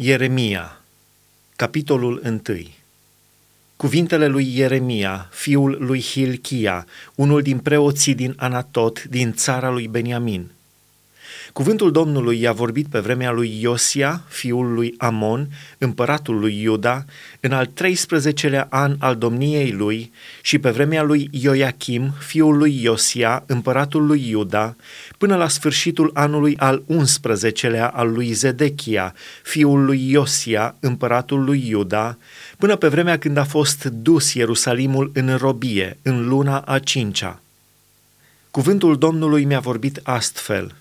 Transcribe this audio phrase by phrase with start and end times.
[0.00, 0.80] Ieremia,
[1.56, 2.40] capitolul 1
[3.76, 10.50] Cuvintele lui Ieremia, fiul lui Hilchia, unul din preoții din Anatot, din țara lui Beniamin–
[11.52, 15.48] Cuvântul Domnului i-a vorbit pe vremea lui Iosia, fiul lui Amon,
[15.78, 17.04] împăratul lui Iuda,
[17.40, 20.12] în al 13-lea an al domniei lui
[20.42, 24.76] și pe vremea lui Ioachim, fiul lui Iosia, împăratul lui Iuda,
[25.18, 32.18] până la sfârșitul anului al 11-lea al lui Zedechia, fiul lui Iosia, împăratul lui Iuda,
[32.58, 37.40] până pe vremea când a fost dus Ierusalimul în robie, în luna a cincea.
[38.50, 40.74] Cuvântul Domnului mi-a vorbit astfel–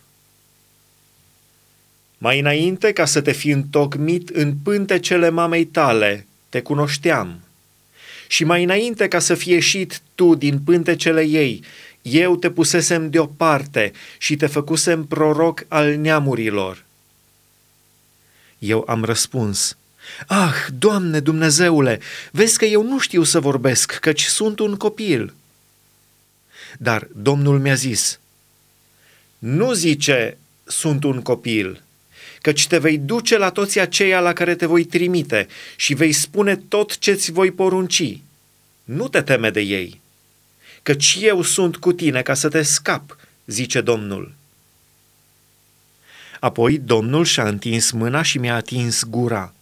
[2.17, 7.40] mai înainte ca să te fi întocmit în pântecele mamei tale, te cunoșteam.
[8.27, 11.63] Și mai înainte ca să fie ieșit tu din pântecele ei,
[12.02, 16.85] eu te pusesem deoparte și te făcusem proroc al neamurilor.
[18.59, 19.77] Eu am răspuns,
[20.27, 21.99] Ah, Doamne Dumnezeule,
[22.31, 25.34] vezi că eu nu știu să vorbesc, căci sunt un copil.
[26.77, 28.20] Dar Domnul mi-a zis,
[29.38, 31.84] Nu zice, sunt un copil,
[32.48, 36.55] căci te vei duce la toți aceia la care te voi trimite și vei spune
[36.55, 38.20] tot ce-ți voi porunci.
[38.84, 40.01] Nu te teme de ei,
[40.84, 44.34] căci eu sunt cu tine ca să te scap, zice Domnul.
[46.39, 49.54] Apoi Domnul și-a întins mâna și mi-a atins gura.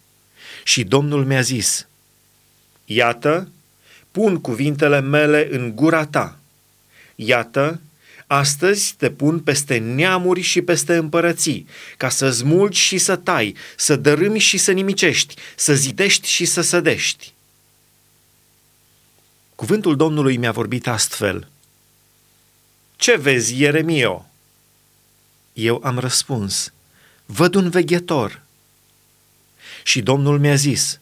[0.64, 1.86] Și Domnul mi-a zis,
[2.84, 3.48] Iată,
[4.10, 6.38] pun cuvintele mele în gura ta.
[7.14, 7.80] Iată,
[8.26, 13.96] Astăzi te pun peste neamuri și peste împărății, ca să smulgi și să tai, să
[13.96, 17.32] dărâmi și să nimicești, să zidești și să sădești.
[19.54, 21.48] Cuvântul Domnului mi-a vorbit astfel.
[22.96, 24.28] Ce vezi, Ieremio?
[25.52, 26.72] Eu am răspuns,
[27.26, 28.42] văd un veghetor.
[29.82, 31.00] Și Domnul mi-a zis,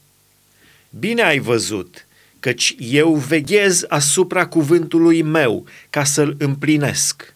[0.91, 2.07] Bine ai văzut,
[2.45, 7.35] căci eu veghez asupra cuvântului meu ca să-l împlinesc.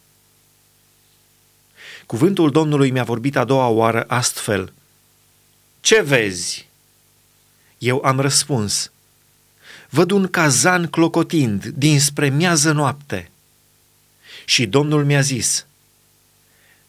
[2.07, 4.73] Cuvântul Domnului mi-a vorbit a doua oară astfel.
[5.81, 6.69] Ce vezi?
[7.79, 8.93] Eu am răspuns.
[9.89, 13.31] Văd un cazan clocotind dinspre miază noapte.
[14.45, 15.67] Și Domnul mi-a zis,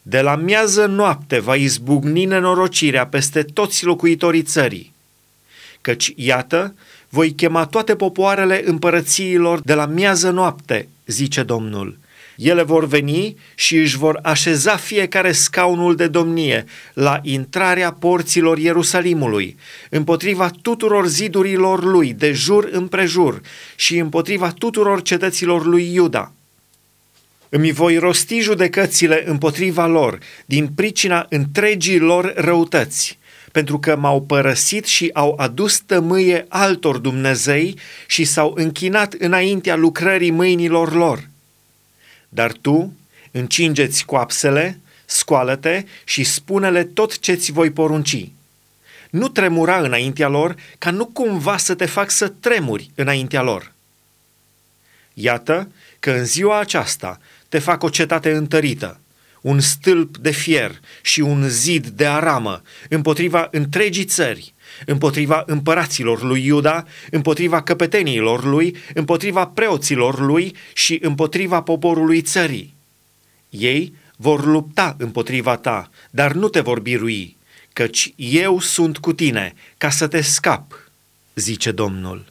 [0.02, 4.98] De la miază noapte va izbucni nenorocirea peste toți locuitorii țării
[5.82, 6.76] căci, iată,
[7.10, 11.98] voi chema toate popoarele împărățiilor de la miază noapte, zice Domnul.
[12.36, 19.58] Ele vor veni și își vor așeza fiecare scaunul de domnie la intrarea porților Ierusalimului,
[19.90, 23.42] împotriva tuturor zidurilor lui, de jur împrejur,
[23.76, 26.32] și împotriva tuturor cetăților lui Iuda.
[27.50, 33.19] Îmi voi rosti judecățile împotriva lor, din pricina întregii lor răutăți
[33.52, 40.32] pentru că m-au părăsit și au adus tămâie altor Dumnezei și s-au închinat înaintea lucrării
[40.32, 41.28] mâinilor lor.
[42.30, 42.94] Dar tu
[43.32, 48.30] încingeți coapsele, scoală-te și spune-le tot ce-ți voi porunci.
[49.10, 53.74] Nu tremura înaintea lor, ca nu cumva să te fac să tremuri înaintea lor.
[55.14, 59.00] Iată că în ziua aceasta te fac o cetate întărită,
[59.42, 64.54] un stâlp de fier și un zid de aramă împotriva întregii țări,
[64.86, 72.74] împotriva împăraților lui Iuda, împotriva căpeteniilor lui, împotriva preoților lui și împotriva poporului țării.
[73.50, 77.38] Ei vor lupta împotriva ta, dar nu te vor birui,
[77.74, 80.90] căci eu sunt cu tine ca să te scap,
[81.36, 82.26] zice Domnul.